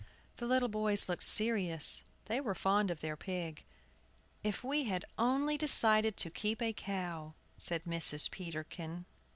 The 0.37 0.47
little 0.47 0.67
boys 0.67 1.07
looked 1.07 1.21
serious; 1.23 2.01
they 2.25 2.41
were 2.41 2.55
fond 2.55 2.89
of 2.89 3.01
their 3.01 3.15
pig. 3.15 3.63
"If 4.41 4.63
we 4.63 4.85
had 4.85 5.05
only 5.19 5.59
decided 5.59 6.17
to 6.17 6.31
keep 6.31 6.59
a 6.59 6.73
cow," 6.73 7.35
said 7.59 7.83
Mrs. 7.83 8.31
Peterkin. 8.31 9.05